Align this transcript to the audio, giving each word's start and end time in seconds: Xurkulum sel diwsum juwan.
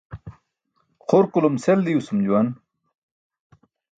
Xurkulum 1.09 1.55
sel 1.65 1.83
diwsum 1.85 2.19
juwan. 2.25 2.47